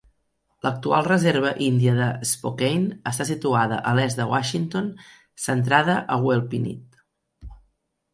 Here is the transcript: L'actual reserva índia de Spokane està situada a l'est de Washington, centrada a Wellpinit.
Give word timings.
L'actual 0.67 1.03
reserva 1.07 1.49
índia 1.65 1.91
de 1.97 2.07
Spokane 2.29 2.97
està 3.11 3.27
situada 3.31 3.77
a 3.91 3.93
l'est 3.99 4.21
de 4.21 4.27
Washington, 4.31 4.89
centrada 5.45 5.99
a 6.17 6.19
Wellpinit. 6.25 6.99